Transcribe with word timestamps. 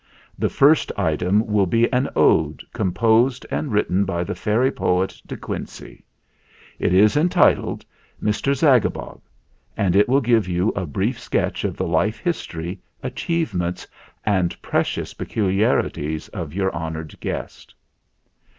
The 0.39 0.49
first 0.49 0.91
item 0.97 1.45
will 1.45 1.67
be 1.67 1.87
an 1.93 2.09
Ode 2.15 2.63
composed 2.73 3.45
and 3.51 3.71
written 3.71 4.03
by 4.03 4.23
the 4.23 4.33
fairy 4.33 4.71
poet, 4.71 5.11
De 5.27 5.35
THE 5.35 5.39
ZAGABOG 5.39 5.49
119 5.49 5.97
Quincey. 5.99 6.05
It 6.79 6.91
is 6.91 7.15
entitled 7.15 7.85
'Mr. 8.19 8.55
Zagabog/ 8.55 9.21
and 9.77 9.95
it 9.95 10.09
will 10.09 10.19
give 10.21 10.47
you 10.47 10.69
a 10.69 10.87
brief 10.87 11.19
sketch 11.19 11.63
of 11.63 11.77
the 11.77 11.87
life 11.87 12.17
history, 12.17 12.81
achievements, 13.03 13.85
and 14.25 14.59
precious 14.63 15.13
peculiarities 15.13 16.29
of 16.29 16.51
your 16.55 16.73
honored 16.75 17.13
guest." 17.19 17.75